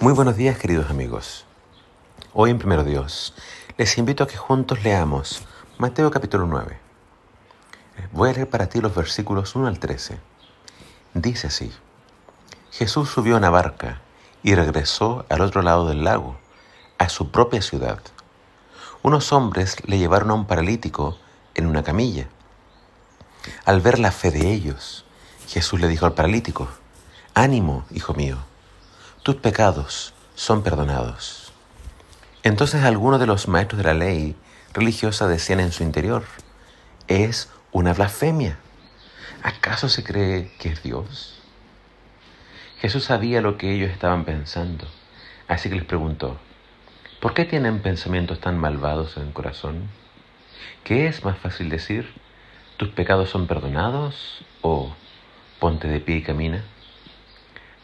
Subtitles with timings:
[0.00, 1.44] Muy buenos días queridos amigos.
[2.32, 3.34] Hoy en Primero Dios
[3.76, 5.42] les invito a que juntos leamos
[5.76, 6.78] Mateo capítulo 9.
[8.12, 10.20] Voy a leer para ti los versículos 1 al 13.
[11.14, 11.72] Dice así,
[12.70, 14.00] Jesús subió a una barca
[14.44, 16.38] y regresó al otro lado del lago,
[16.98, 17.98] a su propia ciudad.
[19.02, 21.18] Unos hombres le llevaron a un paralítico
[21.56, 22.28] en una camilla.
[23.64, 25.04] Al ver la fe de ellos,
[25.48, 26.68] Jesús le dijo al paralítico,
[27.34, 28.38] Ánimo, hijo mío
[29.28, 31.52] tus pecados son perdonados.
[32.44, 34.34] Entonces algunos de los maestros de la ley
[34.72, 36.24] religiosa decían en su interior,
[37.08, 38.56] es una blasfemia.
[39.42, 41.42] ¿Acaso se cree que es Dios?
[42.80, 44.86] Jesús sabía lo que ellos estaban pensando,
[45.46, 46.38] así que les preguntó,
[47.20, 49.90] ¿por qué tienen pensamientos tan malvados en el corazón?
[50.84, 52.14] ¿Qué es más fácil decir?
[52.78, 54.42] ¿Tus pecados son perdonados?
[54.62, 54.94] ¿O
[55.60, 56.64] ponte de pie y camina?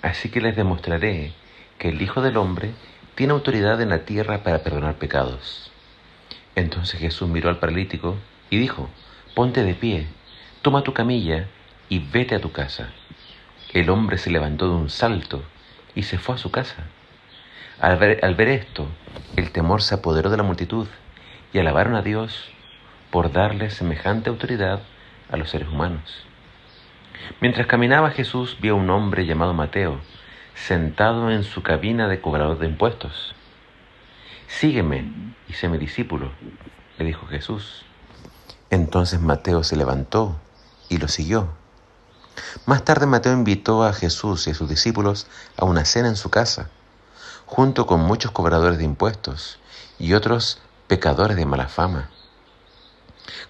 [0.04, 1.32] Así que les demostraré
[1.78, 2.72] que el Hijo del Hombre
[3.14, 5.72] tiene autoridad en la tierra para perdonar pecados.
[6.54, 8.16] Entonces Jesús miró al paralítico
[8.50, 8.90] y dijo,
[9.34, 10.06] ponte de pie,
[10.60, 11.48] toma tu camilla
[11.88, 12.90] y vete a tu casa.
[13.72, 15.42] El hombre se levantó de un salto
[15.94, 16.84] y se fue a su casa.
[17.80, 18.86] Al ver, esto,
[19.36, 20.86] el temor se apoderó de la multitud
[21.54, 22.50] y alabaron a Dios
[23.10, 24.82] por darle semejante autoridad
[25.30, 26.26] a los seres humanos.
[27.40, 30.00] Mientras caminaba Jesús vio a un hombre llamado Mateo,
[30.54, 33.34] sentado en su cabina de cobrador de impuestos.
[34.46, 35.10] Sígueme
[35.48, 36.30] y sé mi discípulo,
[36.98, 37.84] le dijo Jesús.
[38.70, 40.40] Entonces Mateo se levantó
[40.88, 41.48] y lo siguió.
[42.66, 45.26] Más tarde Mateo invitó a Jesús y a sus discípulos
[45.56, 46.70] a una cena en su casa,
[47.46, 49.58] junto con muchos cobradores de impuestos
[49.98, 52.10] y otros pecadores de mala fama.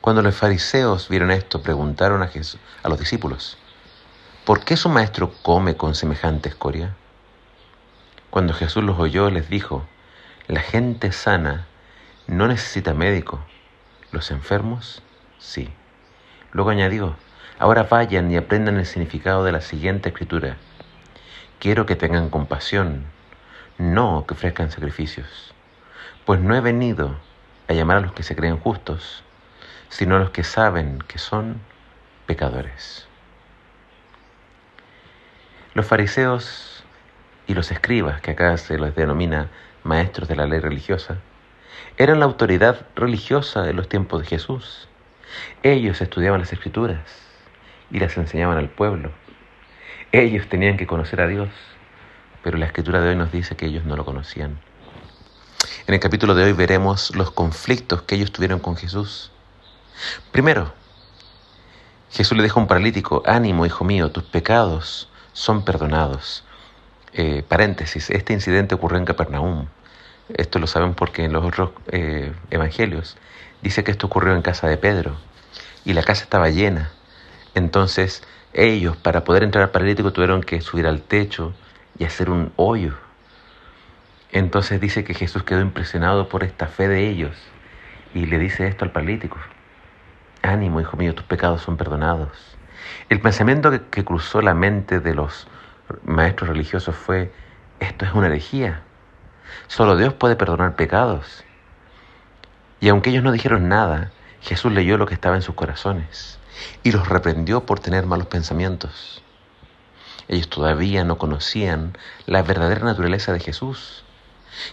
[0.01, 3.59] Cuando los fariseos vieron esto, preguntaron a, Jesús, a los discípulos,
[4.45, 6.95] ¿por qué su maestro come con semejante escoria?
[8.31, 9.87] Cuando Jesús los oyó, les dijo,
[10.47, 11.67] la gente sana
[12.27, 13.41] no necesita médico,
[14.13, 15.03] los enfermos
[15.39, 15.71] sí.
[16.53, 17.17] Luego añadió,
[17.59, 20.57] ahora vayan y aprendan el significado de la siguiente escritura.
[21.59, 23.05] Quiero que tengan compasión,
[23.79, 25.55] no que ofrezcan sacrificios,
[26.25, 27.17] pues no he venido
[27.69, 29.23] a llamar a los que se creen justos,
[29.89, 31.61] sino los que saben que son
[32.27, 33.07] pecadores.
[35.75, 36.85] Los fariseos
[37.47, 39.51] y los escribas, que acá se les denomina
[39.83, 41.19] maestros de la ley religiosa,
[41.97, 44.89] eran la autoridad religiosa de los tiempos de Jesús.
[45.63, 47.01] Ellos estudiaban las escrituras
[47.91, 49.13] y las enseñaban al pueblo.
[50.13, 51.49] Ellos tenían que conocer a Dios,
[52.43, 54.59] pero la escritura de hoy nos dice que ellos no lo conocían.
[55.87, 59.33] En el capítulo de hoy veremos los conflictos que ellos tuvieron con Jesús
[60.33, 60.73] Primero,
[62.11, 66.45] Jesús le dijo a un paralítico, ánimo, hijo mío, tus pecados son perdonados.
[67.13, 69.67] Eh, paréntesis, este incidente ocurrió en Capernaum.
[70.29, 73.17] Esto lo saben porque en los otros eh, evangelios
[73.63, 75.17] dice que esto ocurrió en casa de Pedro
[75.85, 76.91] y la casa estaba llena.
[77.55, 78.23] Entonces
[78.53, 81.53] ellos, para poder entrar al paralítico, tuvieron que subir al techo
[81.99, 82.95] y hacer un hoyo.
[84.33, 87.37] Entonces dice que Jesús quedó impresionado por esta fe de ellos
[88.15, 89.39] y le dice esto al paralítico.
[90.45, 92.29] Ánimo, hijo mío, tus pecados son perdonados.
[93.09, 95.47] El pensamiento que, cruzó la mente de los
[96.05, 97.33] maestros religiosos fue,
[97.81, 98.83] esto es una herejía.
[99.69, 101.45] Solo Dios puede perdonar pecados.
[102.79, 104.13] Y aunque ellos no dijeron nada,
[104.43, 106.39] Jesús leyó lo que estaba en sus corazones
[106.83, 109.23] y los reprendió por tener malos pensamientos.
[110.29, 111.97] Ellos todavía no conocían
[112.27, 114.05] la verdadera naturaleza de Jesús.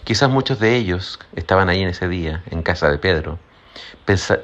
[0.04, 3.38] Quizás muchos de ellos estaban ahí en ese día, en casa de Pedro,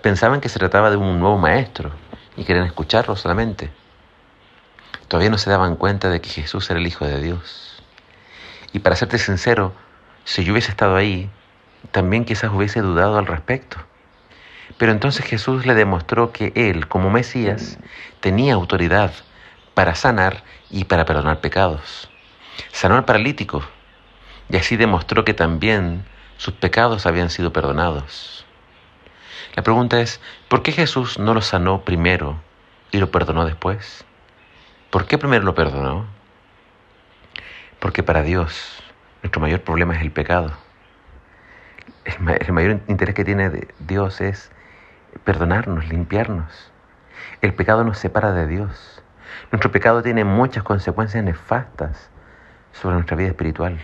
[0.02, 1.90] pensaban que se trataba de un nuevo maestro
[2.36, 3.70] y querían escucharlo solamente.
[5.08, 7.82] Todavía no se daban cuenta de que Jesús era el Hijo de Dios.
[8.72, 9.72] Y para serte sincero,
[10.24, 11.30] si yo hubiese estado ahí,
[11.90, 13.78] también quizás hubiese dudado al respecto.
[14.76, 17.78] Pero entonces Jesús le demostró que Él, como Mesías,
[18.20, 19.12] tenía autoridad
[19.74, 22.10] para sanar y para perdonar pecados.
[22.72, 23.62] Sanó al paralítico
[24.50, 26.04] y así demostró que también
[26.36, 28.44] sus pecados habían sido perdonados.
[29.58, 32.40] La pregunta es, ¿por qué Jesús no lo sanó primero
[32.92, 34.04] y lo perdonó después?
[34.88, 36.06] ¿Por qué primero lo perdonó?
[37.80, 38.80] Porque para Dios
[39.20, 40.52] nuestro mayor problema es el pecado.
[42.04, 44.52] El, mayor interés que tiene Dios es
[45.24, 46.70] perdonarnos, limpiarnos.
[47.42, 49.02] El pecado nos separa de Dios.
[49.50, 52.10] Nuestro pecado tiene muchas consecuencias nefastas
[52.70, 53.80] sobre nuestra vida espiritual.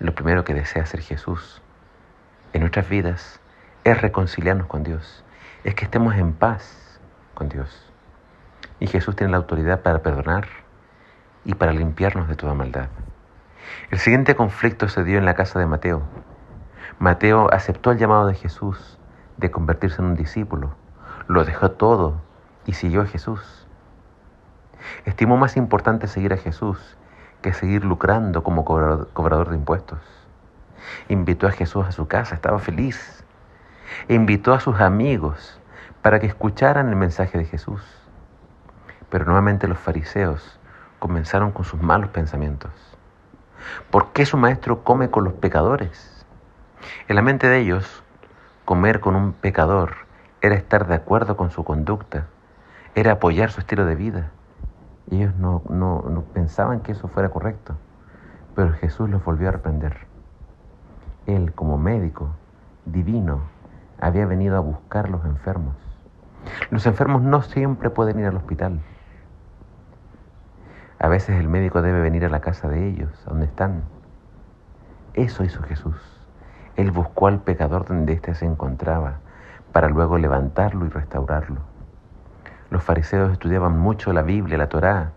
[0.00, 1.62] Lo primero que desea hacer Jesús
[2.52, 3.39] en nuestras vidas
[3.84, 5.24] es reconciliarnos con Dios,
[5.64, 7.00] es que estemos en paz
[7.34, 7.90] con Dios.
[8.78, 10.46] Y Jesús tiene la autoridad para perdonar
[11.44, 12.88] y para limpiarnos de toda maldad.
[13.90, 16.02] El siguiente conflicto se dio en la casa de Mateo.
[16.98, 18.98] Mateo aceptó el llamado de Jesús
[19.36, 20.74] de convertirse en un discípulo,
[21.28, 22.20] lo dejó todo
[22.66, 23.66] y siguió a Jesús.
[25.04, 26.96] Estimó más importante seguir a Jesús
[27.42, 30.00] que seguir lucrando como cobrador de impuestos.
[31.08, 33.24] Invitó a Jesús a su casa, estaba feliz.
[34.08, 35.60] Invitó a sus amigos
[36.02, 37.82] para que escucharan el mensaje de Jesús.
[39.10, 40.58] Pero nuevamente los fariseos
[40.98, 42.70] comenzaron con sus malos pensamientos.
[43.90, 46.24] ¿Por qué su maestro come con los pecadores?
[47.08, 48.02] En la mente de ellos,
[48.64, 49.94] comer con un pecador
[50.40, 52.26] era estar de acuerdo con su conducta,
[52.94, 54.30] era apoyar su estilo de vida.
[55.10, 57.76] Ellos no, no, pensaban que eso fuera correcto,
[58.54, 60.06] pero Jesús los volvió a reprender.
[61.26, 62.30] Él, como médico
[62.86, 63.42] divino,
[64.00, 65.76] había venido a buscar a los enfermos.
[66.70, 68.80] Los enfermos no siempre pueden ir al hospital.
[70.98, 73.82] A veces el médico debe venir a la casa de ellos, donde están.
[75.14, 75.96] Eso hizo Jesús.
[76.76, 79.18] Él buscó al pecador donde éste se encontraba
[79.72, 81.60] para luego levantarlo y restaurarlo.
[82.70, 85.12] Los fariseos estudiaban mucho la Biblia, la Torá,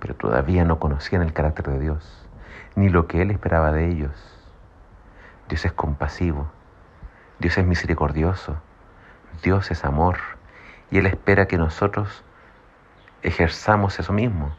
[0.00, 2.28] pero todavía no conocían el carácter de Dios,
[2.76, 4.12] ni lo que Él esperaba de ellos.
[5.48, 6.48] Dios es compasivo,
[7.40, 8.60] Dios es misericordioso,
[9.44, 10.18] Dios es amor,
[10.90, 12.24] y Él espera que nosotros
[13.22, 14.56] ejerzamos eso mismo,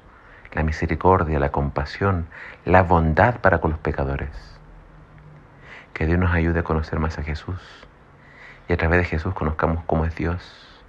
[0.53, 2.27] la misericordia, la compasión,
[2.63, 4.29] la bondad para con los pecadores.
[5.93, 7.59] Que Dios nos ayude a conocer más a Jesús
[8.69, 10.81] y a través de Jesús conozcamos cómo es Dios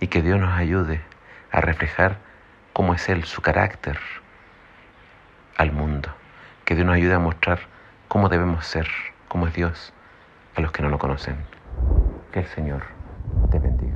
[0.00, 1.02] y que Dios nos ayude
[1.52, 2.18] a reflejar
[2.72, 4.00] cómo es Él, su carácter
[5.56, 6.08] al mundo.
[6.64, 7.60] Que Dios nos ayude a mostrar
[8.08, 8.88] cómo debemos ser,
[9.28, 9.92] cómo es Dios
[10.58, 11.36] a los que no lo conocen.
[12.32, 12.82] Que el Señor
[13.52, 13.87] te bendiga.